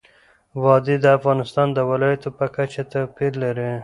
[0.63, 3.71] وادي د افغانستان د ولایاتو په کچه توپیر لري.